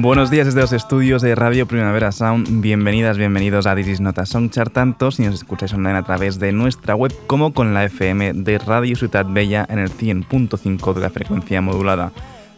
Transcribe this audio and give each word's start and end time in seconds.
Buenos 0.00 0.30
días 0.30 0.46
desde 0.46 0.60
los 0.60 0.72
estudios 0.72 1.22
de 1.22 1.34
Radio 1.34 1.66
Primavera 1.66 2.12
Sound. 2.12 2.60
Bienvenidas, 2.60 3.18
bienvenidos 3.18 3.66
a 3.66 3.74
This 3.74 4.00
Nota 4.00 4.26
Songchart, 4.26 4.72
tanto 4.72 5.10
si 5.10 5.24
nos 5.24 5.34
escucháis 5.34 5.74
online 5.74 5.98
a 5.98 6.04
través 6.04 6.38
de 6.38 6.52
nuestra 6.52 6.94
web 6.94 7.12
como 7.26 7.52
con 7.52 7.74
la 7.74 7.84
FM 7.84 8.32
de 8.32 8.58
Radio 8.58 8.94
Ciudad 8.94 9.26
Bella 9.28 9.66
en 9.68 9.80
el 9.80 9.90
100.5 9.90 10.94
de 10.94 11.00
la 11.00 11.10
frecuencia 11.10 11.60
modulada. 11.60 12.12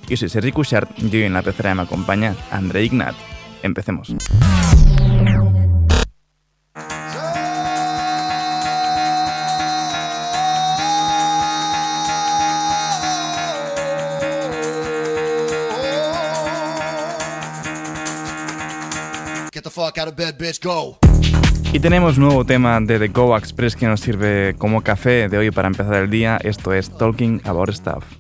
Yo 0.07 0.19
soy 0.19 0.29
Sergi 0.29 0.53
Cushart 0.53 0.91
y 1.03 1.23
en 1.23 1.33
la 1.33 1.41
pecera 1.41 1.75
me 1.75 1.83
acompaña 1.83 2.35
André 2.51 2.85
Ignat. 2.85 3.15
Empecemos. 3.63 4.15
Y 21.73 21.79
tenemos 21.81 22.19
nuevo 22.19 22.45
tema 22.45 22.81
de 22.81 22.99
The 22.99 23.09
Go 23.09 23.37
Express 23.37 23.77
que 23.77 23.87
nos 23.87 24.01
sirve 24.01 24.55
como 24.59 24.83
café 24.83 25.29
de 25.29 25.39
hoy 25.39 25.51
para 25.51 25.69
empezar 25.69 25.95
el 25.95 26.11
día. 26.11 26.39
Esto 26.43 26.73
es 26.73 26.91
Talking 26.91 27.41
About 27.45 27.71
Stuff. 27.71 28.20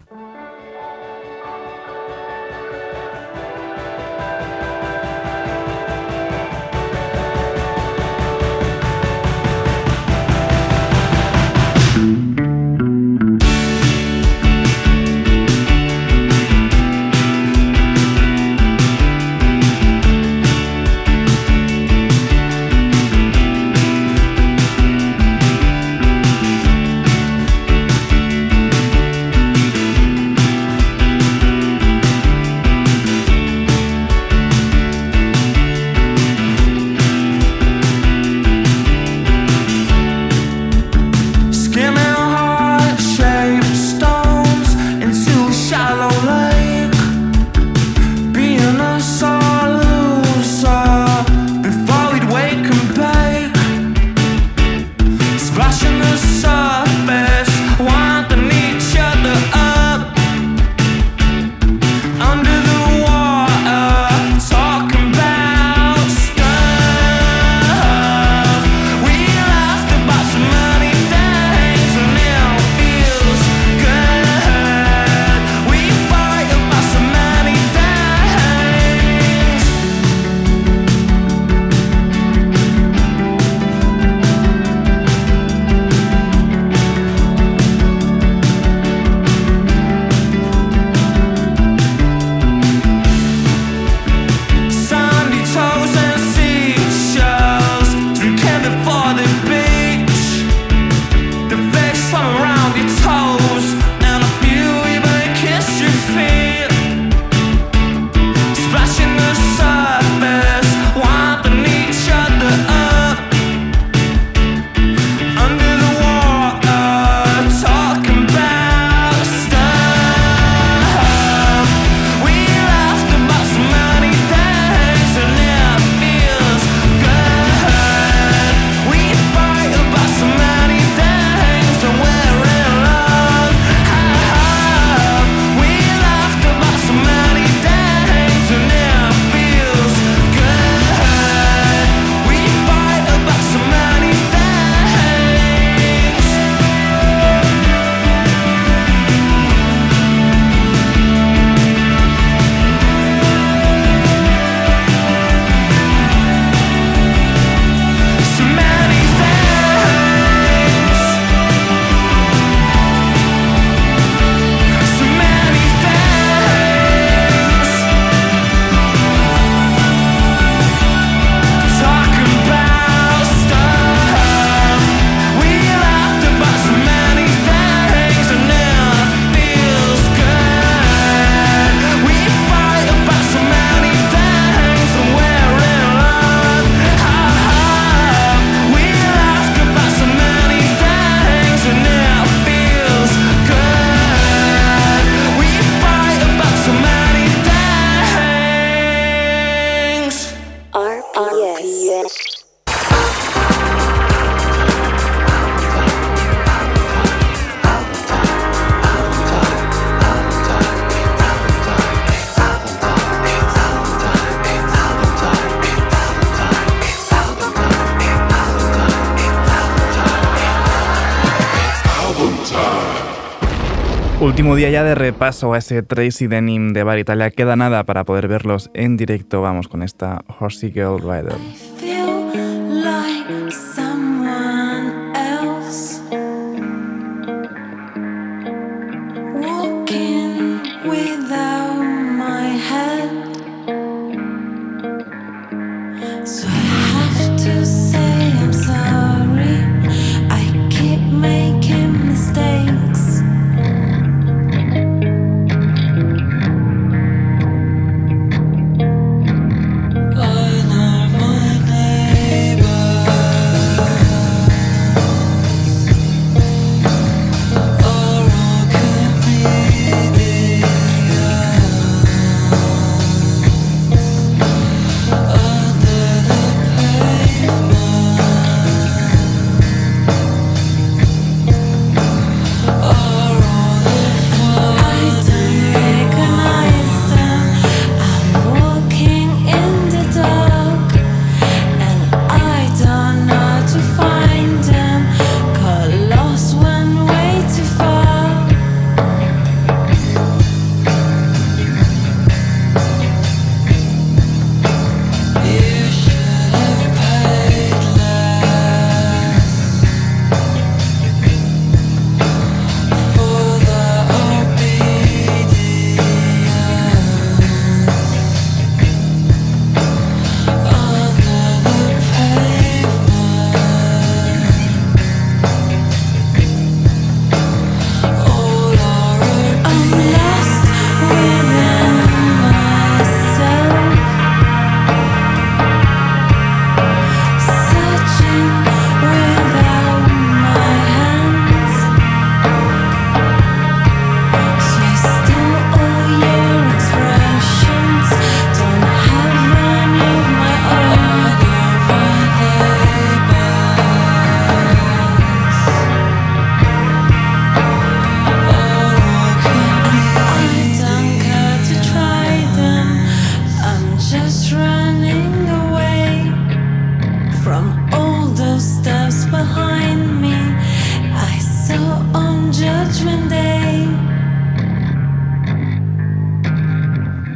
Último 224.51 224.67
día 224.67 224.71
ya 224.71 224.83
de 224.83 224.97
repaso 224.97 225.55
a 225.55 225.59
ese 225.59 225.81
Tracy 225.85 226.27
Denim 226.27 226.73
de 226.73 226.83
Bar 226.83 226.99
Italia. 226.99 227.31
Queda 227.31 227.55
nada 227.55 227.85
para 227.85 228.03
poder 228.03 228.27
verlos 228.27 228.69
en 228.75 228.97
directo. 228.97 229.41
Vamos 229.43 229.69
con 229.69 229.81
esta 229.81 230.25
Horsey 230.41 230.73
Girl 230.73 230.99
Rider. 230.99 231.37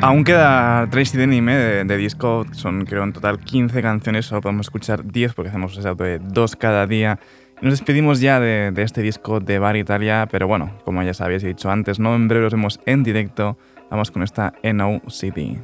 Aún 0.04 0.22
queda 0.22 0.86
Tracy 0.90 1.16
Denim 1.16 1.46
de, 1.46 1.84
de, 1.84 1.96
disco, 1.96 2.44
son 2.52 2.84
creo 2.84 3.04
en 3.04 3.14
total 3.14 3.38
15 3.38 3.80
canciones, 3.80 4.26
solo 4.26 4.42
podemos 4.42 4.66
escuchar 4.66 5.02
10 5.02 5.32
porque 5.32 5.48
hacemos 5.48 5.82
de 5.82 6.18
dos 6.18 6.56
cada 6.56 6.86
día. 6.86 7.18
Nos 7.62 7.72
despedimos 7.72 8.20
ya 8.20 8.38
de, 8.38 8.70
de, 8.70 8.82
este 8.82 9.00
disco 9.00 9.40
de 9.40 9.58
Bar 9.58 9.78
Italia, 9.78 10.28
pero 10.30 10.46
bueno, 10.46 10.76
como 10.84 11.02
ya 11.02 11.14
sabéis, 11.14 11.42
he 11.42 11.46
dicho 11.46 11.70
antes, 11.70 12.00
no 12.00 12.14
en 12.14 12.28
breve 12.28 12.44
los 12.44 12.52
vemos 12.52 12.80
en 12.84 13.02
directo. 13.02 13.56
Vamos 13.90 14.10
con 14.10 14.22
esta 14.22 14.52
NO 14.62 15.00
CD. 15.08 15.56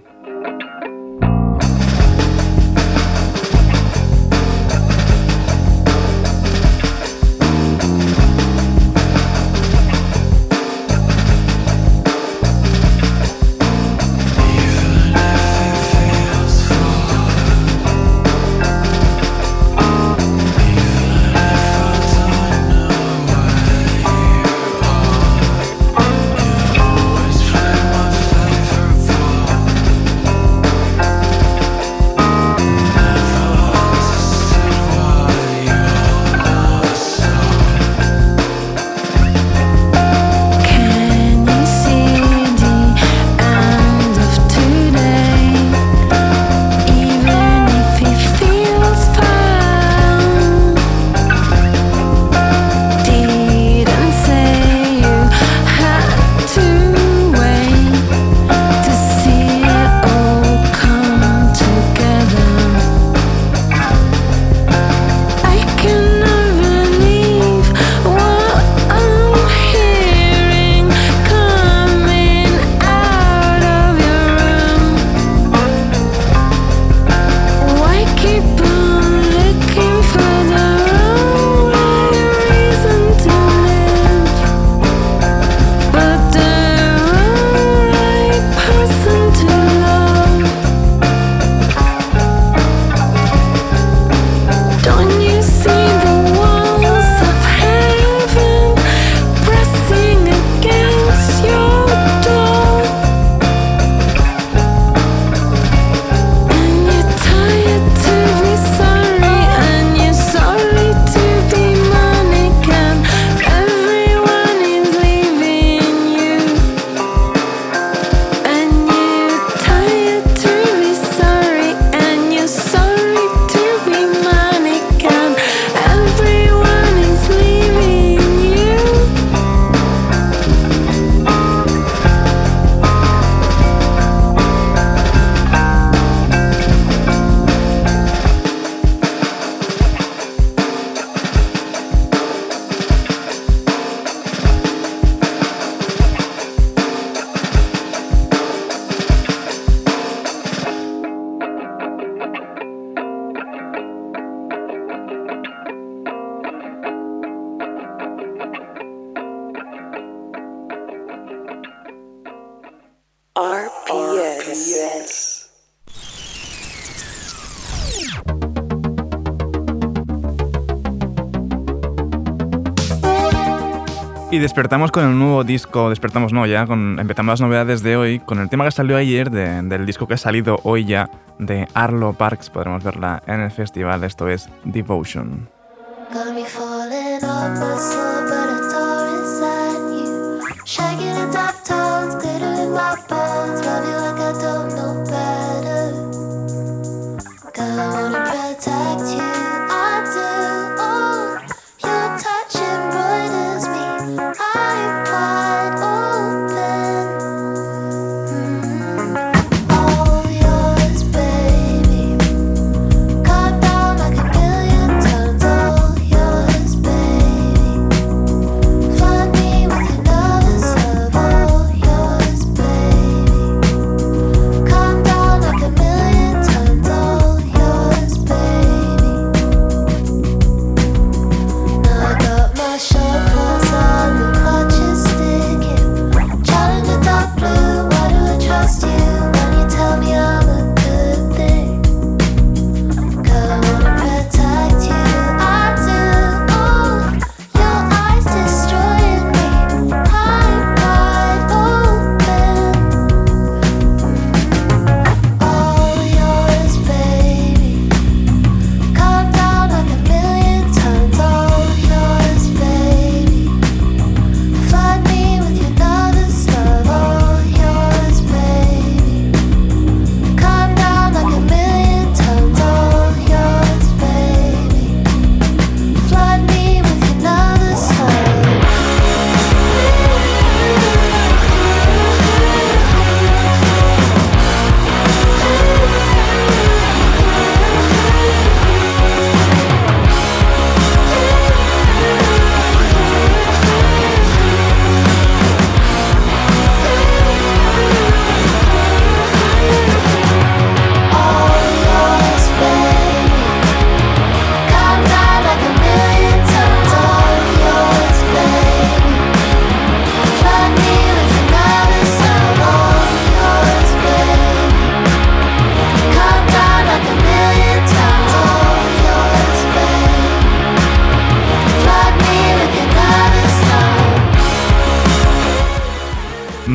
Despertamos 174.61 174.93
con 174.93 175.05
el 175.05 175.19
nuevo 175.19 175.43
disco, 175.43 175.89
despertamos 175.89 176.35
no 176.35 176.45
ya, 176.45 176.67
empezamos 176.69 177.33
las 177.33 177.41
novedades 177.41 177.83
de 177.83 177.97
hoy, 177.97 178.19
con 178.19 178.41
el 178.41 178.51
tema 178.51 178.67
que 178.67 178.71
salió 178.71 178.99
ayer 178.99 179.31
del 179.31 179.87
disco 179.87 180.07
que 180.07 180.13
ha 180.13 180.19
salido 180.19 180.59
hoy 180.65 180.85
ya 180.85 181.09
de 181.39 181.67
Arlo 181.73 182.13
Parks, 182.13 182.51
podremos 182.51 182.85
verla 182.85 183.23
en 183.27 183.41
el 183.41 183.51
festival, 183.51 184.05
esto 184.05 184.29
es 184.29 184.51
Devotion. 184.65 185.49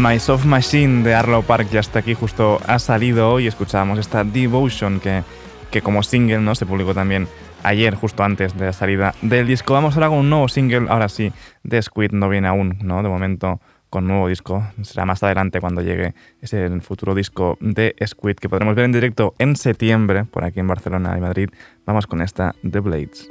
My 0.07 0.19
Soft 0.19 0.45
Machine 0.45 1.01
de 1.01 1.15
Arlo 1.15 1.41
Park 1.41 1.69
ya 1.71 1.79
está 1.79 1.97
aquí, 1.97 2.13
justo 2.13 2.59
ha 2.67 2.77
salido 2.77 3.31
hoy. 3.31 3.47
Escuchábamos 3.47 3.97
esta 3.97 4.23
Devotion 4.23 4.99
que, 4.99 5.23
que 5.71 5.81
como 5.81 6.03
single 6.03 6.41
¿no? 6.41 6.53
se 6.53 6.67
publicó 6.67 6.93
también 6.93 7.27
ayer, 7.63 7.95
justo 7.95 8.21
antes 8.21 8.55
de 8.55 8.67
la 8.67 8.73
salida 8.73 9.15
del 9.23 9.47
disco. 9.47 9.73
Vamos 9.73 9.95
ahora 9.95 10.09
con 10.09 10.19
un 10.19 10.29
nuevo 10.29 10.47
single, 10.47 10.85
ahora 10.89 11.09
sí, 11.09 11.31
de 11.63 11.81
Squid 11.81 12.11
no 12.11 12.29
viene 12.29 12.47
aún, 12.47 12.77
¿no? 12.83 13.01
De 13.01 13.09
momento 13.09 13.59
con 13.89 14.05
nuevo 14.05 14.27
disco. 14.27 14.63
Será 14.83 15.05
más 15.05 15.23
adelante 15.23 15.59
cuando 15.59 15.81
llegue 15.81 16.13
ese 16.39 16.69
futuro 16.81 17.15
disco 17.15 17.57
de 17.59 17.95
Squid 18.05 18.35
que 18.35 18.47
podremos 18.47 18.75
ver 18.75 18.85
en 18.85 18.91
directo 18.91 19.33
en 19.39 19.55
septiembre 19.55 20.25
por 20.25 20.43
aquí 20.43 20.59
en 20.59 20.67
Barcelona 20.67 21.15
y 21.17 21.21
Madrid. 21.21 21.49
Vamos 21.83 22.05
con 22.05 22.21
esta 22.21 22.53
The 22.61 22.79
Blades. 22.79 23.27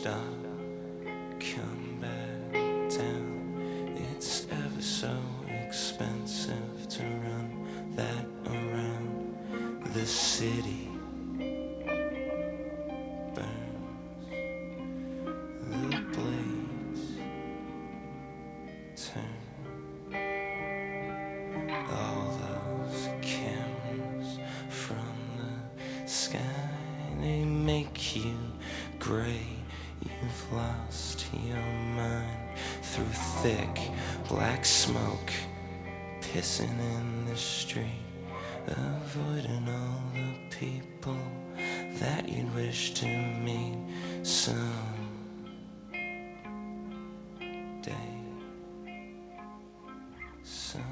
star. 0.00 0.29
black 34.60 34.66
smoke 34.66 35.32
pissing 36.20 36.68
in 36.68 37.24
the 37.26 37.36
street, 37.36 37.86
avoiding 38.66 39.66
all 39.68 40.02
the 40.12 40.36
people 40.50 41.16
that 41.98 42.28
you'd 42.28 42.54
wish 42.54 42.92
to 42.92 43.06
meet 43.06 43.78
some 44.22 44.58
day. 47.82 47.94
Some... 50.42 50.82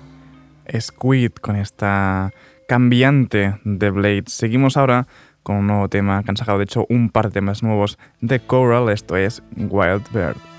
Squid 0.80 1.32
con 1.40 1.56
esta 1.56 2.32
cambiante 2.68 3.60
de 3.64 3.90
Blade. 3.90 4.24
Seguimos 4.28 4.78
ahora 4.78 5.06
con 5.42 5.56
un 5.56 5.66
nuevo 5.66 5.88
tema 5.88 6.22
que 6.22 6.30
han 6.30 6.36
sacado, 6.36 6.58
de 6.58 6.64
hecho, 6.64 6.86
un 6.88 7.10
par 7.10 7.26
de 7.26 7.32
temas 7.32 7.62
nuevos 7.62 7.98
de 8.20 8.40
Coral, 8.40 8.88
esto 8.88 9.16
es 9.16 9.42
Wild 9.56 10.10
Bird. 10.12 10.57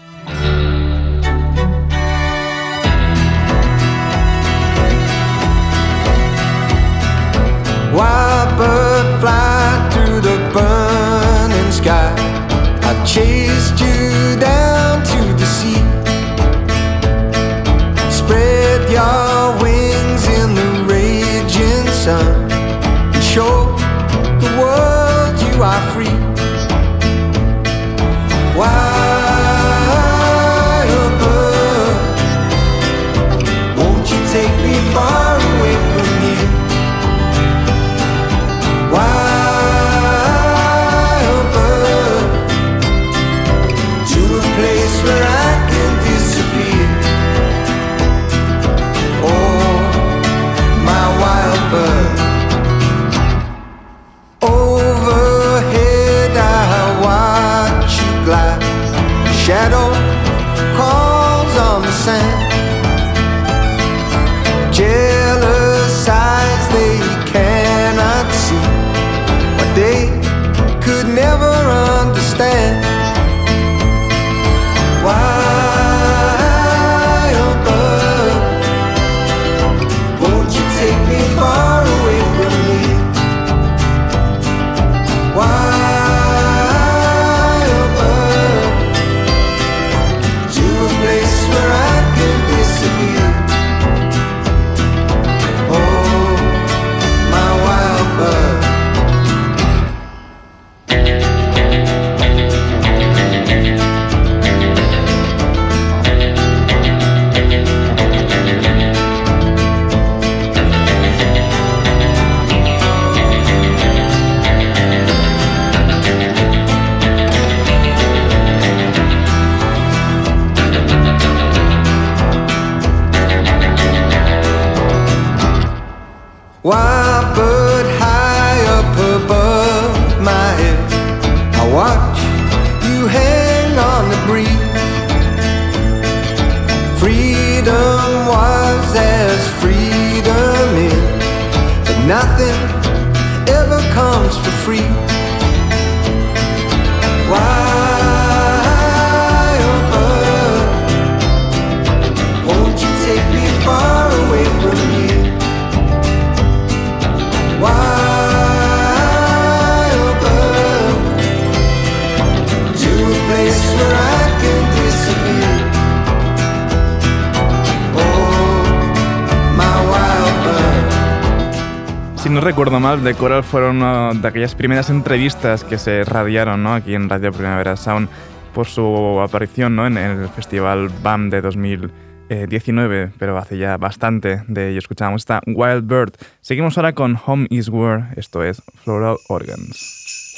Si 172.30 172.36
no 172.36 172.42
recuerdo 172.42 172.80
mal, 172.80 173.02
The 173.02 173.16
Coral 173.16 173.44
fueron 173.44 173.78
una 173.78 174.12
de 174.14 174.28
aquellas 174.28 174.54
primeras 174.54 174.92
entrevistas 174.92 175.64
que 175.64 175.80
se 175.80 176.04
radiaron 176.04 176.62
¿no? 176.62 176.76
aquí 176.76 176.94
en 176.94 177.10
Radio 177.10 177.32
Primavera 177.32 177.76
Sound 177.76 178.08
por 178.54 178.68
su 178.68 179.20
aparición 179.20 179.76
¿no? 179.76 179.88
en 179.88 179.98
el 179.98 180.30
Festival 180.30 180.90
BAM 181.02 181.32
de 181.32 181.42
2019, 181.42 183.14
pero 183.18 183.36
hace 183.38 183.58
ya 183.58 183.78
bastante 183.78 184.44
de 184.48 184.70
ello 184.70 184.78
escuchamos 184.78 185.22
esta 185.22 185.42
Wild 185.48 185.88
Bird. 185.88 186.12
Seguimos 186.42 186.78
ahora 186.78 186.94
con 186.94 187.18
Home 187.26 187.48
is 187.50 187.70
War, 187.70 188.10
esto 188.16 188.44
es 188.44 188.62
Floral 188.84 189.16
Organs. 189.28 190.36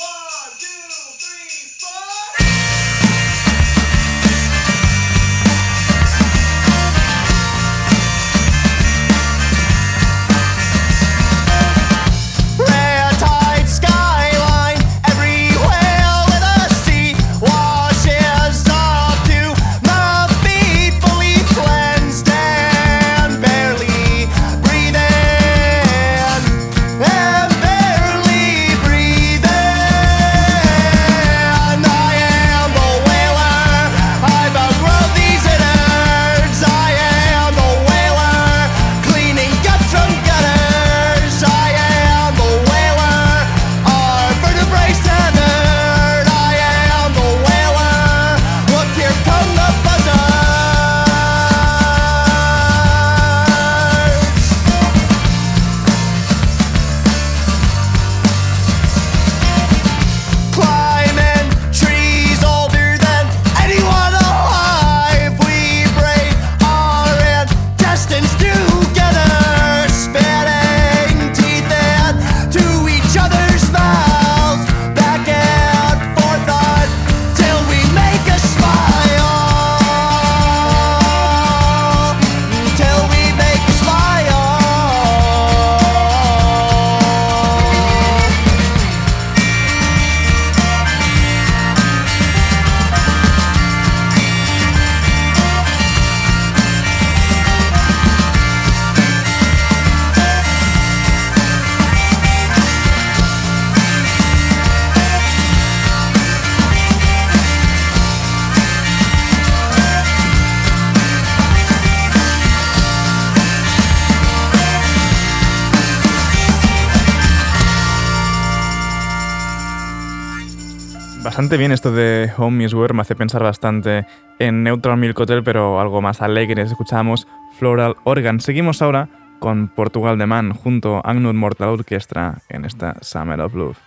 bastante 121.41 121.57
bien 121.57 121.71
esto 121.71 121.91
de 121.91 122.29
Home 122.37 122.63
is 122.63 122.71
Where, 122.75 122.93
me 122.93 123.01
hace 123.01 123.15
pensar 123.15 123.41
bastante 123.41 124.05
en 124.37 124.61
Neutral 124.61 124.97
Milk 124.97 125.19
Hotel, 125.19 125.41
pero 125.43 125.81
algo 125.81 125.99
más 125.99 126.21
alegre. 126.21 126.61
Escuchamos 126.61 127.27
Floral 127.57 127.95
Organ. 128.03 128.39
Seguimos 128.39 128.83
ahora 128.83 129.09
con 129.39 129.67
Portugal 129.67 130.19
de 130.19 130.27
Man 130.27 130.53
junto 130.53 130.97
a 130.97 130.99
Agnus 130.99 131.33
Mortal 131.33 131.69
Orchestra 131.69 132.43
en 132.47 132.63
esta 132.65 132.95
Summer 133.01 133.41
of 133.41 133.55
Love. 133.55 133.77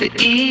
The 0.00 0.50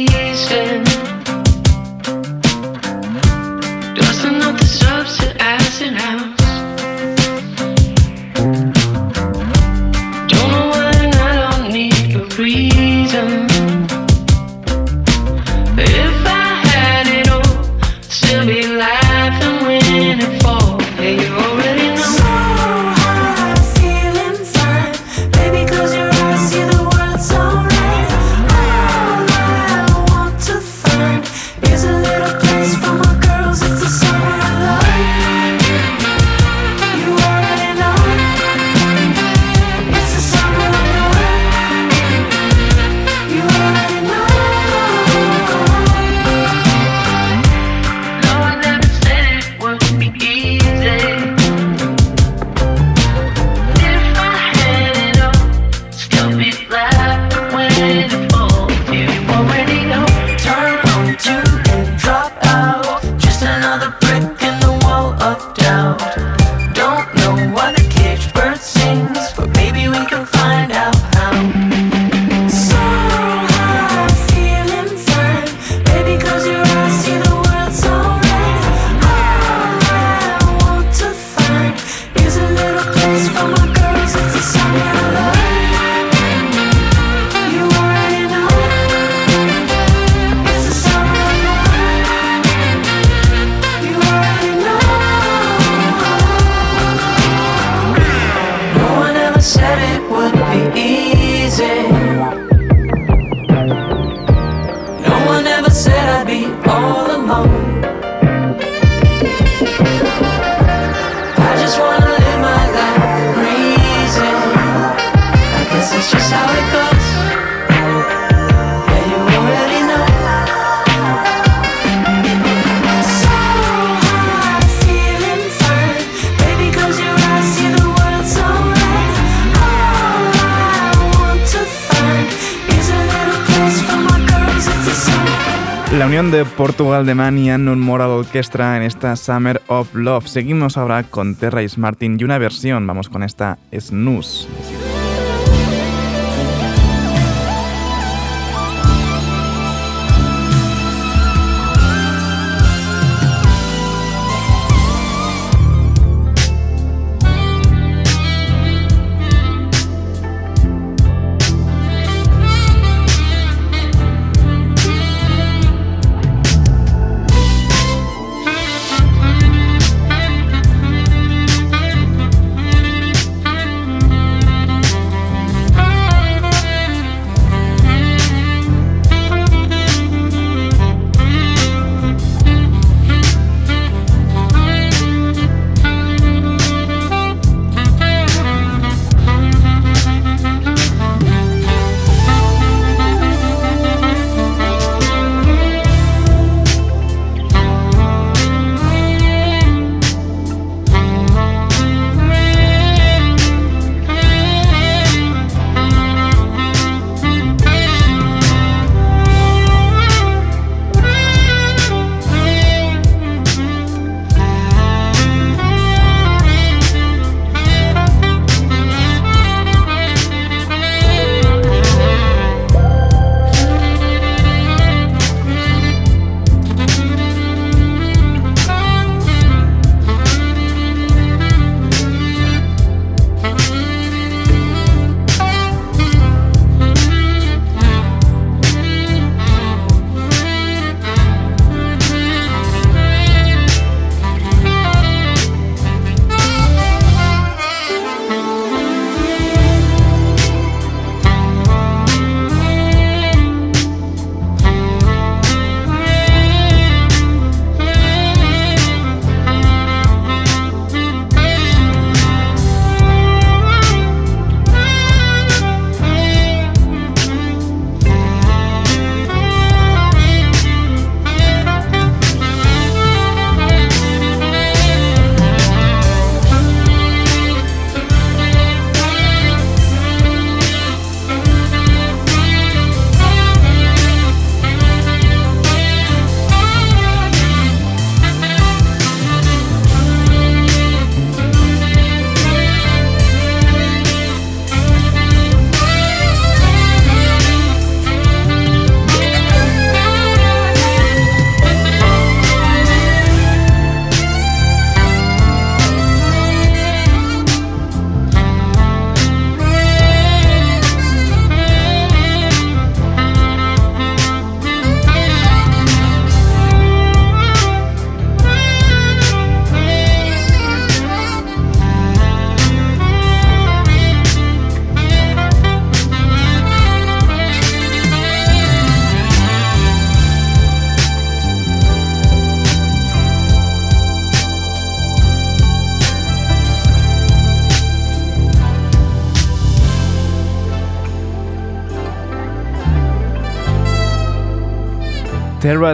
de 137.06 137.06
Portugal 137.06 137.06
de 137.06 137.16
Man 137.16 137.38
y 137.38 137.52
Unknown 137.52 137.80
Moral 137.80 138.10
Orchestra 138.10 138.78
en 138.78 138.84
esta 138.84 139.16
Summer 139.16 139.62
of 139.68 139.94
Love. 139.94 140.28
Seguimos 140.28 140.78
ahora 140.78 141.04
con 141.04 141.36
Terra 141.36 141.62
Martin 141.78 142.18
y 142.20 142.24
una 142.24 142.38
versión, 142.38 142.86
vamos 142.88 143.10
con 143.10 143.24
esta 143.24 143.58
Snooze. 143.72 144.48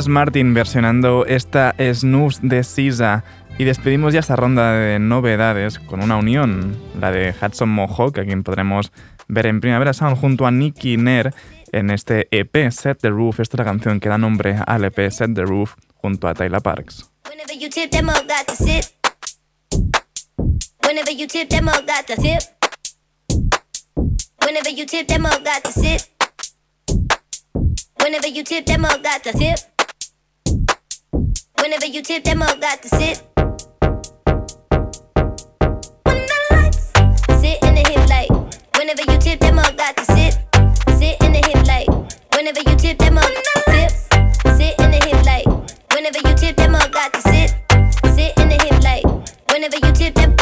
Martin 0.03 0.53
versionando 0.53 1.25
esta 1.25 1.73
Snooze 1.79 2.41
de 2.43 2.63
Sisa. 2.65 3.23
Y 3.57 3.63
despedimos 3.63 4.13
ya 4.13 4.19
esta 4.19 4.35
ronda 4.35 4.73
de 4.73 4.99
novedades 4.99 5.79
con 5.79 6.03
una 6.03 6.17
unión, 6.17 6.75
la 6.99 7.11
de 7.11 7.33
Hudson 7.41 7.69
Mohawk, 7.69 8.19
a 8.19 8.25
quien 8.25 8.43
podremos 8.43 8.91
ver 9.29 9.45
en 9.45 9.61
Primavera 9.61 9.93
Sound 9.93 10.17
junto 10.17 10.45
a 10.45 10.51
Nicky 10.51 10.97
Nair 10.97 11.33
en 11.71 11.91
este 11.91 12.27
EP 12.31 12.69
Set 12.71 12.99
the 12.99 13.09
Roof. 13.09 13.39
Esta 13.39 13.55
es 13.55 13.59
la 13.59 13.63
canción 13.63 14.01
que 14.01 14.09
da 14.09 14.17
nombre 14.17 14.57
al 14.67 14.83
EP 14.83 15.09
Set 15.09 15.33
the 15.33 15.43
Roof 15.43 15.75
junto 15.95 16.27
a 16.27 16.33
Tyler 16.33 16.61
Parks. 16.61 17.09
Whenever 17.29 17.57
you 17.57 17.69
tip 17.69 17.93
up, 18.03 18.27
got. 18.27 18.49
Whenever 28.01 28.29
you 28.29 28.43
tip 28.43 28.83
up, 28.83 29.01
got. 29.01 29.74
Whenever 31.65 31.87
you 31.87 32.03
tip 32.03 32.23
them 32.23 32.43
up, 32.43 32.61
got 32.61 32.83
to 32.83 32.95
lights 36.51 36.91
sit 37.41 37.57
in 37.63 37.73
the 37.73 37.83
hip 37.89 38.07
like. 38.07 38.29
Whenever 38.77 39.01
you 39.11 39.17
tip 39.17 39.39
them 39.39 39.57
up, 39.57 39.75
got 39.75 39.97
to 39.97 40.05
sit. 40.05 40.37
Sit 40.99 41.19
in 41.23 41.31
the 41.33 41.41
hip 41.43 41.65
like. 41.65 41.87
Whenever 42.35 42.59
you 42.69 42.75
tip 42.75 42.99
them 42.99 43.17
up, 43.17 43.31
tip. 43.65 43.91
Sit 44.55 44.79
in 44.79 44.91
the 44.91 45.01
hip 45.09 45.25
like. 45.25 45.47
Whenever 45.91 46.19
you 46.19 46.35
tip 46.35 46.55
them 46.55 46.75
up, 46.75 46.91
got 46.91 47.11
to 47.13 47.21
sit. 47.21 47.55
Sit 48.13 48.37
in 48.37 48.49
the 48.49 48.59
hip 48.61 48.83
like. 48.83 49.03
Whenever 49.49 49.77
you 49.77 49.91
tip 49.91 50.13
them, 50.13 50.35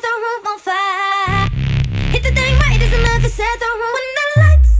set 0.00 0.08
the 0.08 0.14
room 0.24 0.46
on 0.46 0.58
fire. 0.58 1.48
Hit 2.12 2.22
the 2.22 2.30
thing 2.32 2.58
right 2.58 2.80
is 2.80 2.92
enough 2.92 3.22
to 3.22 3.28
set 3.28 3.58
the 3.58 3.66
room 3.80 3.92
when 3.96 4.06
the 4.18 4.26
lights. 4.40 4.72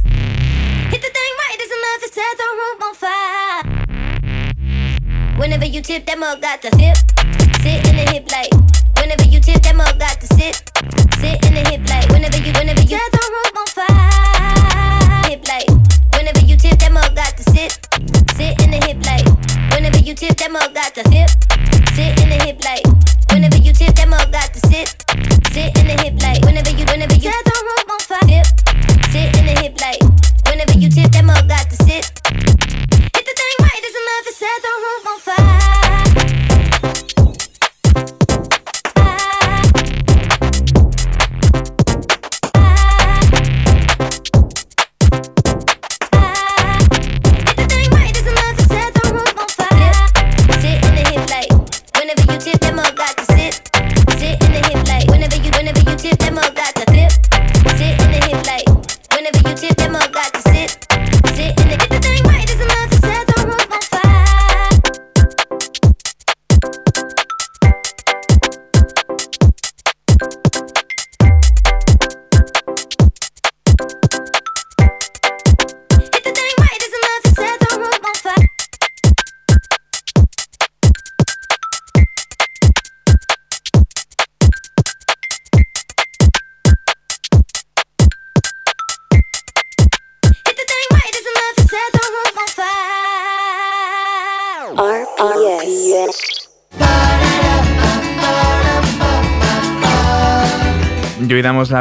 Hit 0.92 1.00
the 1.02 1.10
thing 1.16 1.32
right 1.42 1.58
is 1.60 1.70
enough 1.78 2.00
to 2.04 2.08
set 2.16 2.36
the 2.40 2.48
room 2.58 2.78
on 2.88 2.94
fire. 2.94 3.62
Whenever 5.38 5.66
you 5.66 5.82
tip, 5.82 6.06
that 6.06 6.18
mug 6.18 6.40
got 6.40 6.62
to 6.62 6.70
sip. 6.76 6.96
Sit 7.62 7.86
in 7.88 7.96
the 7.96 8.04
hip 8.12 8.30
like. 8.32 8.52
Whenever 8.96 9.24
you 9.24 9.40
tip, 9.40 9.62
that 9.62 9.76
mug 9.76 9.98
got 9.98 10.20
to 10.20 10.26
sit. 10.34 10.62
Sit 11.20 11.44
in 11.44 11.54
the 11.54 11.62
hip 11.68 11.88
like. 11.88 12.08
Whenever 12.08 12.38
you, 12.38 12.52
whenever 12.52 12.82
you 12.82 12.96
set 12.96 13.12
the 13.12 13.24
room 13.34 13.56
on 13.60 13.66
fire. 13.66 15.28
Hip 15.28 15.46
like. 15.48 15.68
Whenever 16.16 16.40
you 16.46 16.56
tip, 16.56 16.78
that 16.78 16.92
mug 16.92 17.14
got 17.14 17.36
to 17.36 17.42
sit. 17.50 17.78
Sit 18.36 18.60
in 18.62 18.70
the 18.70 18.80
hip 18.86 19.04
like. 19.04 19.26
Whenever 19.72 19.98
you 19.98 20.14
tip, 20.14 20.36
that 20.38 20.50
mug 20.50 20.74
got 20.74 20.94
to 20.94 21.02
sip. 21.12 21.30
Sit 21.94 22.20
in 22.22 22.28
the 22.30 22.38
hip 22.44 22.64
like. 22.64 22.84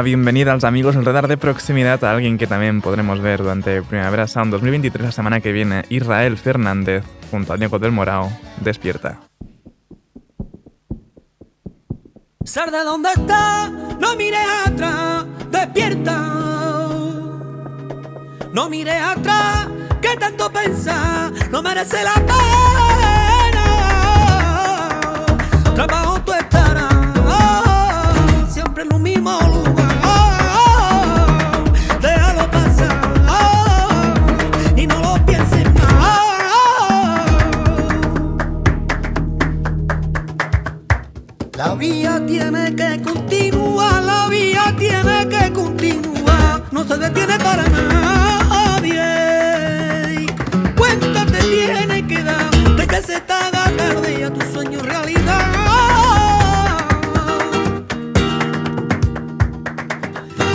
La 0.00 0.04
bienvenida 0.04 0.52
a 0.52 0.54
los 0.54 0.64
amigos 0.64 0.94
del 0.94 1.04
radar 1.04 1.28
de 1.28 1.36
proximidad 1.36 2.02
a 2.04 2.12
alguien 2.12 2.38
que 2.38 2.46
también 2.46 2.80
podremos 2.80 3.20
ver 3.20 3.42
durante 3.42 3.82
Primavera 3.82 4.26
Sound 4.26 4.50
2023 4.50 5.04
la 5.04 5.12
semana 5.12 5.42
que 5.42 5.52
viene, 5.52 5.84
Israel 5.90 6.38
Fernández, 6.38 7.04
junto 7.30 7.52
a 7.52 7.58
Diego 7.58 7.78
del 7.78 7.92
Morao. 7.92 8.32
Despierta. 8.62 9.20
Sar 12.42 12.70
de 12.70 12.82
dónde 12.82 13.10
está, 13.14 13.68
no 13.68 14.16
mires 14.16 14.40
atrás, 14.64 15.26
despierta. 15.50 16.16
No 18.54 18.70
mires 18.70 19.02
atrás, 19.02 19.68
que 20.00 20.16
tanto 20.16 20.50
pensar, 20.50 21.30
no 21.50 21.62
merece 21.62 22.02
la 22.02 22.14
pena. 22.14 23.64
Trabajo 25.74 26.22
tú 26.22 26.32
estarás, 26.32 26.94
siempre 28.50 28.84
en 28.84 28.88
lo 28.88 28.98
mismo 28.98 29.38
lugar. 29.42 29.89
La 41.60 41.74
vía 41.74 42.18
tiene 42.26 42.74
que 42.74 43.02
continuar, 43.02 44.02
la 44.02 44.28
vía 44.28 44.74
tiene 44.78 45.28
que 45.28 45.52
continuar, 45.52 46.62
no 46.70 46.82
se 46.84 46.96
detiene 46.96 47.38
para 47.38 47.64
nadie. 47.68 49.04
Cuenta 50.74 51.26
te 51.26 51.38
tiene 51.42 52.06
que 52.06 52.22
dar, 52.22 52.50
de 52.50 52.86
que 52.86 53.02
se 53.02 53.20
te 53.20 53.32
haga 53.34 53.70
tarde 53.76 54.24
a 54.24 54.32
tu 54.32 54.40
sueño 54.50 54.80
realidad. 54.80 55.52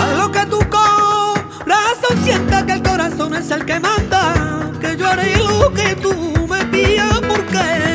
A 0.02 0.08
lo 0.18 0.32
que 0.32 0.44
tu 0.48 0.58
corazón 0.68 2.18
sienta 2.24 2.66
que 2.66 2.74
el 2.74 2.82
corazón 2.82 3.36
es 3.36 3.52
el 3.52 3.64
que 3.64 3.80
manda, 3.80 4.72
que 4.82 4.98
yo 4.98 5.08
haré 5.08 5.38
lo 5.38 5.72
que 5.72 5.96
tú 6.02 6.48
me 6.50 6.66
pidas 6.66 7.20
porque 7.20 7.95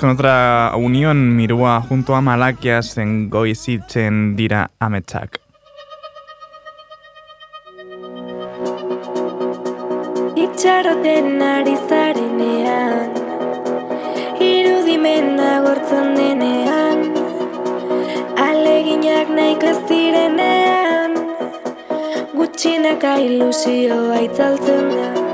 con 0.00 0.10
otra 0.10 0.72
unión, 0.76 1.36
Mirúa 1.36 1.82
junto 1.86 2.14
a 2.14 2.22
Malakias 2.22 2.96
en 2.96 3.28
Goisichen 3.28 4.34
dira 4.34 4.70
Ametsak. 4.78 5.40
Itxaroten 10.36 11.42
ari 11.42 11.76
zarenean 11.88 13.10
Irudimen 14.40 15.38
agortzen 15.38 16.14
denean 16.16 17.12
Aleginak 18.36 19.28
nahiko 19.28 19.66
ez 19.66 19.80
direnean 19.88 21.18
Gutxinaka 22.32 23.18
ilusio 23.20 24.00
aitzaltzen 24.16 24.88
da 24.96 25.29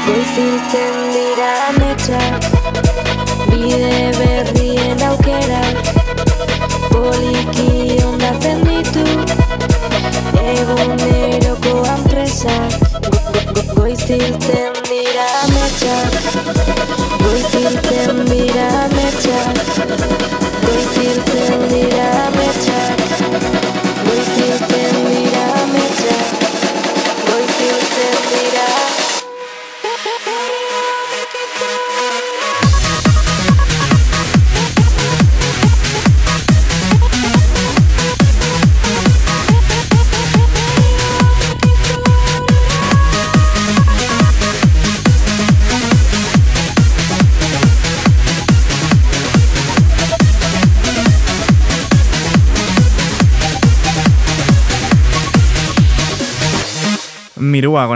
Goizilten 0.06 0.99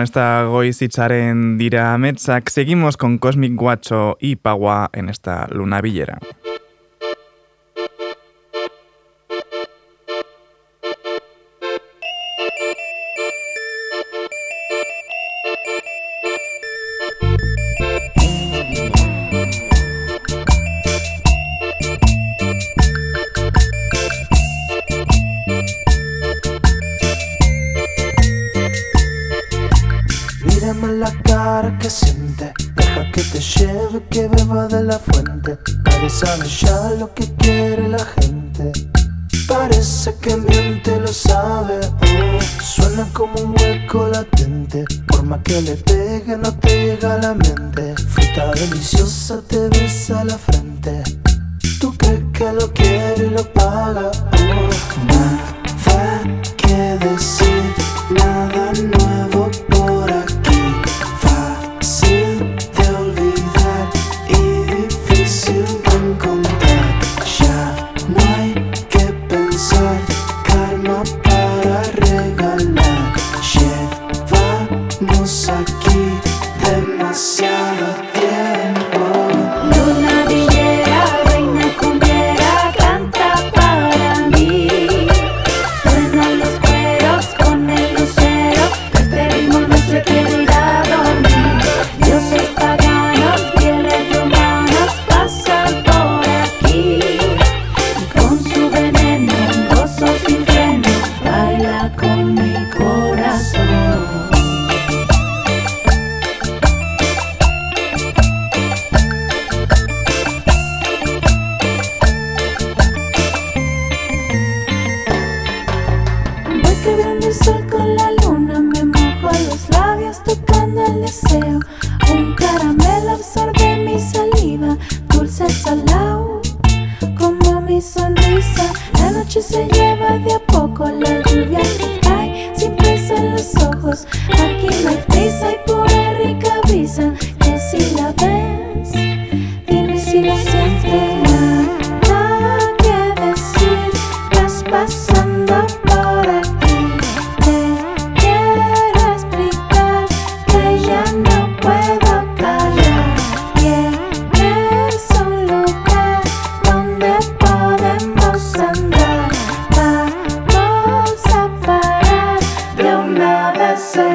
esta 0.05 0.45
goizitzaren 0.45 1.57
dira 1.59 1.97
metzak, 1.99 2.51
seguimos 2.51 2.97
con 2.97 3.19
Cosmic 3.19 3.55
Guacho 3.55 4.17
y 4.21 4.37
Pagua 4.37 4.91
en 4.93 5.09
esta 5.09 5.49
luna 5.51 5.81
villera. 5.81 6.19
sabes 36.25 36.61
ya 36.61 36.91
lo 36.99 37.13
que 37.13 37.27
quiere 37.35 37.89
la 37.89 38.05
gente. 38.17 38.73
Parece 39.47 40.15
que 40.21 40.33
el 40.33 40.43
miente, 40.43 40.99
lo 40.99 41.09
sabe. 41.09 41.81
Oh, 41.83 42.63
suena 42.63 43.07
como 43.13 43.35
un 43.41 43.55
hueco 43.59 44.09
latente. 44.09 44.85
Por 45.07 45.23
más 45.25 45.41
que 45.45 45.61
le 45.61 45.75
pegue, 45.77 46.37
no 46.39 46.51
te 46.59 46.71
llega 46.87 47.15
a 47.15 47.19
la 47.19 47.35
mente. 47.35 47.95
Fruta 48.09 48.53
deliciosa 48.53 49.43
te 49.47 49.69
besa 49.69 50.25
la 50.25 50.39
frente. 50.39 51.03
Tú 51.79 51.95
crees 51.99 52.23
que 52.33 52.53
lo 52.53 52.73
quiere 52.73 53.27
y 53.27 53.31
lo 53.31 53.45
paga. 53.53 54.11
Oh. 54.11 55.05
Nada 55.07 56.23
que 56.57 56.77
decir, 57.07 57.75
nada 58.11 58.73
nuevo. 58.73 59.34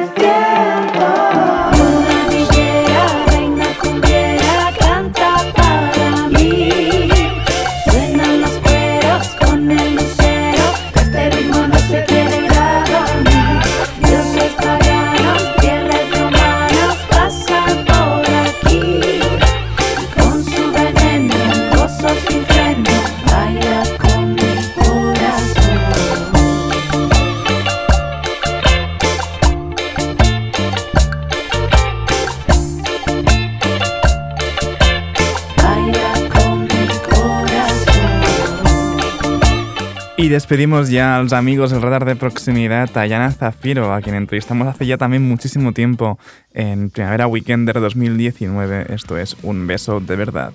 yeah. 0.00 0.79
despedimos 40.30 40.90
ya 40.90 41.16
a 41.16 41.22
los 41.22 41.32
amigos 41.32 41.70
del 41.70 41.82
radar 41.82 42.04
de 42.04 42.14
proximidad, 42.14 42.88
a 42.96 43.30
Zafiro, 43.32 43.92
a 43.92 44.00
quien 44.00 44.14
entrevistamos 44.14 44.68
hace 44.68 44.86
ya 44.86 44.96
también 44.96 45.26
muchísimo 45.28 45.72
tiempo 45.72 46.18
en 46.54 46.90
Primavera 46.90 47.26
Weekender 47.26 47.80
2019. 47.80 48.94
Esto 48.94 49.18
es 49.18 49.36
Un 49.42 49.66
Beso 49.66 50.00
de 50.00 50.16
Verdad. 50.16 50.52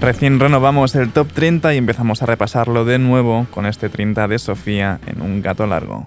Recién 0.00 0.38
renovamos 0.38 0.94
el 0.94 1.10
top 1.10 1.32
30 1.32 1.74
y 1.74 1.78
empezamos 1.78 2.22
a 2.22 2.26
repasarlo 2.26 2.84
de 2.84 2.98
nuevo 2.98 3.46
con 3.50 3.66
este 3.66 3.88
30 3.88 4.28
de 4.28 4.38
Sofía 4.38 5.00
en 5.06 5.20
un 5.20 5.42
gato 5.42 5.66
largo. 5.66 6.06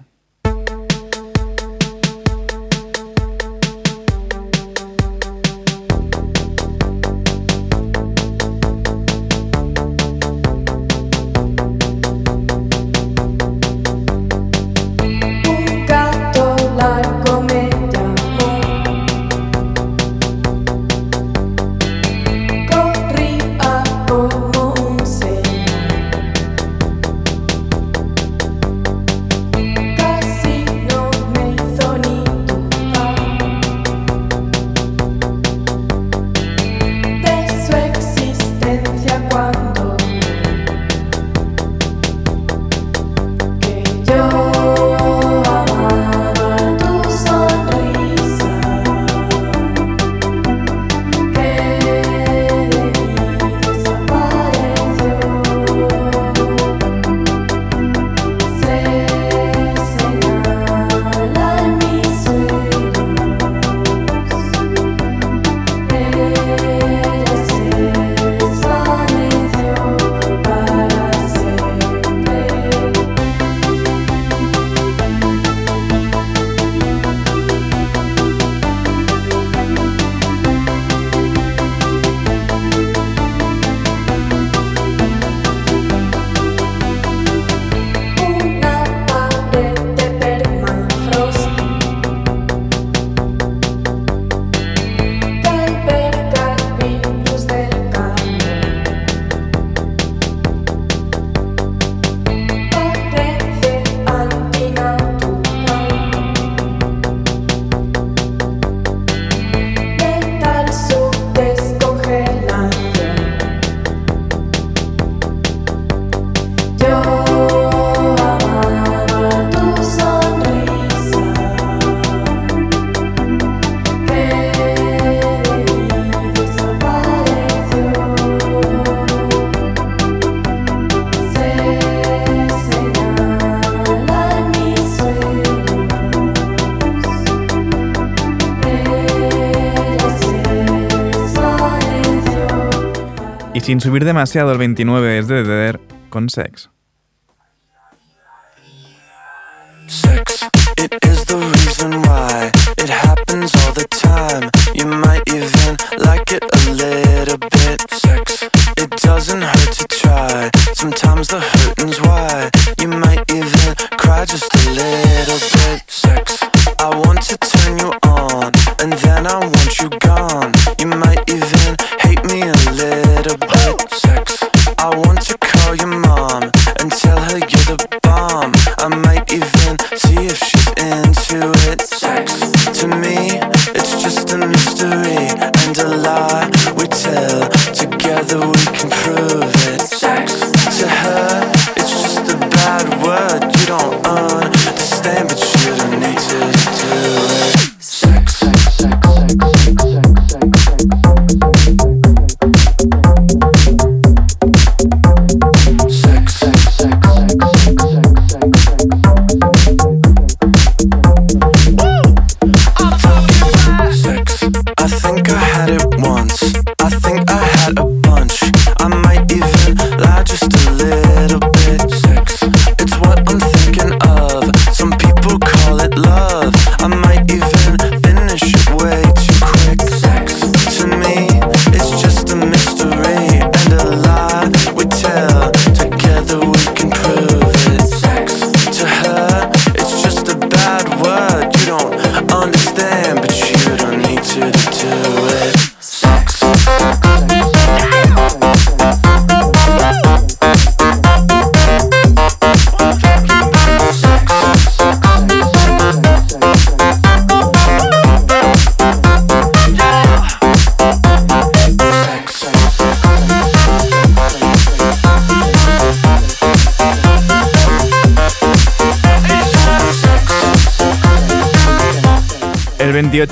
sin 143.80 143.92
subir 143.92 144.04
demasiado 144.04 144.52
el 144.52 144.58
29 144.58 145.20
es 145.20 145.28
de 145.30 145.44
Dead 145.44 145.80
con 146.10 146.30
Sex. 146.30 146.70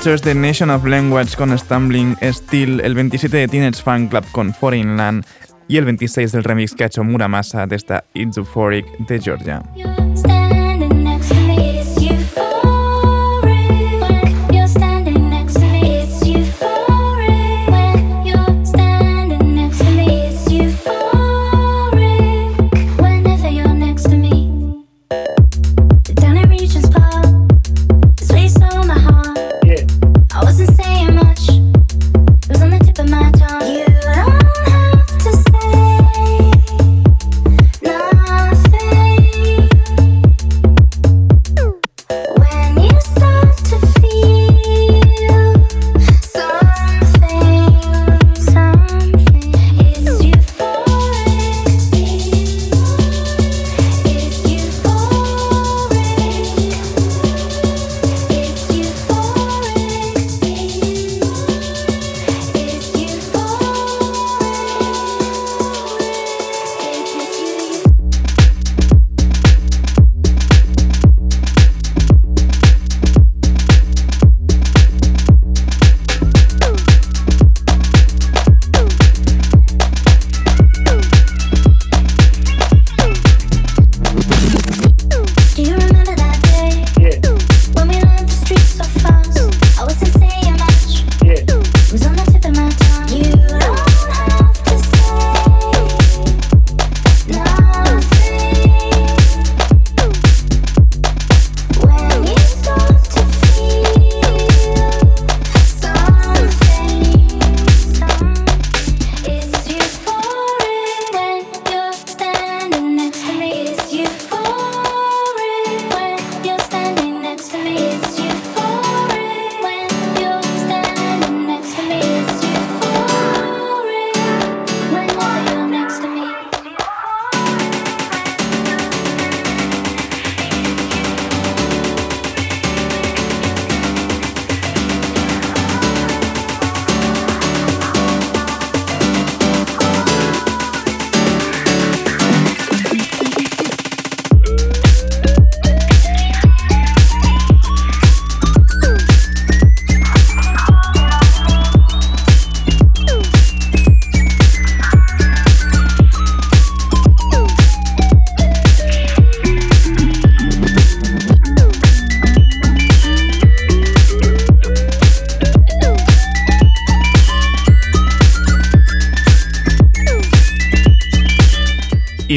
The 0.04 0.34
Nation 0.34 0.70
of 0.70 0.86
Language 0.86 1.36
con 1.36 1.58
Stumbling 1.58 2.16
Steel, 2.22 2.80
el 2.80 2.94
27 2.94 3.36
de 3.36 3.48
Teenage 3.48 3.82
Fan 3.82 4.06
Club 4.06 4.24
con 4.30 4.54
Foreign 4.54 4.96
Land 4.96 5.26
y 5.66 5.76
el 5.76 5.84
26 5.84 6.32
del 6.32 6.44
remix 6.44 6.74
que 6.74 6.84
ha 6.84 6.86
hecho 6.86 7.04
Muramasa 7.04 7.66
de 7.66 7.76
esta 7.76 8.04
It's 8.14 8.38
Euphoric 8.38 8.86
de 9.06 9.20
Georgia. 9.20 9.62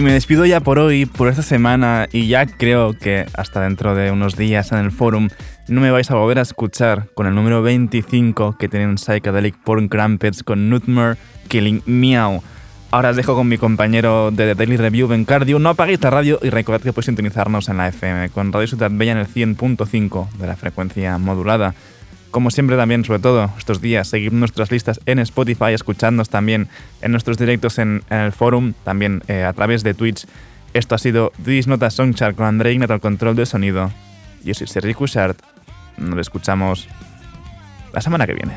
Me 0.01 0.13
despido 0.13 0.47
ya 0.47 0.61
por 0.61 0.79
hoy, 0.79 1.05
por 1.05 1.27
esta 1.27 1.43
semana, 1.43 2.07
y 2.11 2.27
ya 2.27 2.47
creo 2.47 2.93
que 2.97 3.27
hasta 3.35 3.61
dentro 3.61 3.93
de 3.93 4.09
unos 4.09 4.35
días 4.35 4.71
en 4.71 4.79
el 4.79 4.91
forum 4.91 5.29
no 5.67 5.79
me 5.79 5.91
vais 5.91 6.09
a 6.09 6.15
volver 6.15 6.39
a 6.39 6.41
escuchar 6.41 7.09
con 7.13 7.27
el 7.27 7.35
número 7.35 7.61
25 7.61 8.57
que 8.57 8.67
tienen 8.67 8.97
Psychedelic 8.97 9.55
Porn 9.63 9.89
Crumpets 9.89 10.41
con 10.41 10.71
Nutmer 10.71 11.17
Killing 11.49 11.83
Meow. 11.85 12.41
Ahora 12.89 13.11
os 13.11 13.15
dejo 13.15 13.35
con 13.35 13.47
mi 13.47 13.59
compañero 13.59 14.31
de 14.31 14.47
The 14.47 14.55
Daily 14.55 14.77
Review, 14.77 15.07
Ben 15.07 15.23
Cardio. 15.23 15.59
No 15.59 15.69
apaguéis 15.69 16.01
la 16.01 16.09
radio 16.09 16.39
y 16.41 16.49
recordad 16.49 16.81
que 16.81 16.93
podéis 16.93 17.05
sintonizarnos 17.05 17.69
en 17.69 17.77
la 17.77 17.87
FM 17.89 18.29
con 18.29 18.51
Radio 18.51 18.67
Ciudad 18.67 18.89
Bella 18.91 19.11
en 19.11 19.19
el 19.19 19.27
100.5 19.27 20.31
de 20.31 20.47
la 20.47 20.55
frecuencia 20.55 21.19
modulada. 21.19 21.75
Como 22.31 22.49
siempre 22.49 22.77
también, 22.77 23.03
sobre 23.03 23.19
todo 23.19 23.51
estos 23.57 23.81
días, 23.81 24.07
seguir 24.07 24.31
nuestras 24.31 24.71
listas 24.71 25.01
en 25.05 25.19
Spotify, 25.19 25.73
escuchándonos 25.73 26.29
también 26.29 26.69
en 27.01 27.11
nuestros 27.11 27.37
directos 27.37 27.77
en, 27.77 28.03
el 28.09 28.31
forum, 28.31 28.73
también 28.85 29.21
eh, 29.27 29.43
a 29.43 29.51
través 29.51 29.83
de 29.83 29.93
Twitch. 29.93 30.25
Esto 30.73 30.95
ha 30.95 30.97
sido 30.97 31.33
This 31.43 31.67
Nota 31.67 31.89
Songchart 31.89 32.37
con 32.37 32.45
André 32.45 32.71
Ignat 32.71 32.89
al 32.89 33.01
control 33.01 33.35
del 33.35 33.47
sonido. 33.47 33.91
Yo 34.43 34.53
soy 34.53 34.67
Sergi 34.67 34.93
Cushart. 34.93 35.37
Nos 35.97 36.19
escuchamos 36.19 36.87
la 37.93 37.99
semana 37.99 38.25
que 38.25 38.33
viene. 38.33 38.53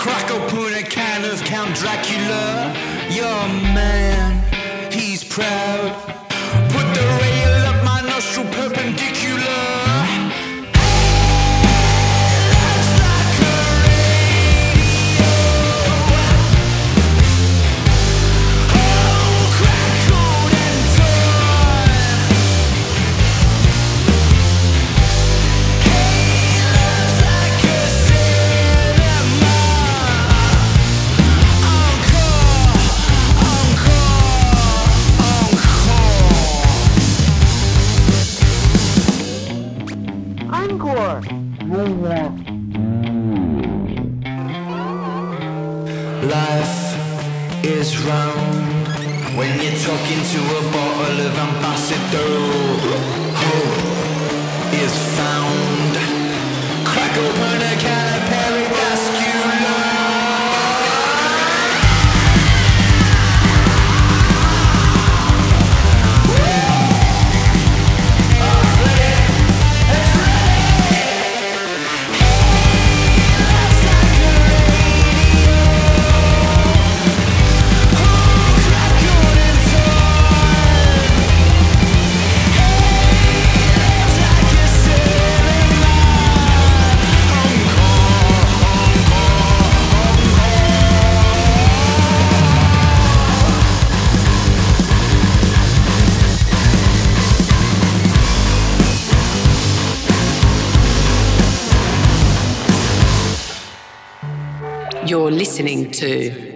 Crack 0.00 0.30
open 0.30 0.72
a 0.72 0.82
can 0.82 1.26
of 1.30 1.44
Count 1.44 1.76
Dracula. 1.76 2.72
Your 3.10 3.46
man, 3.74 4.42
he's 4.90 5.22
proud. 5.22 5.92
Put 6.72 6.86
the 6.94 7.04
rail 7.20 7.66
up 7.68 7.84
my 7.84 8.00
nostril 8.08 8.46
perpendicular. 8.46 9.99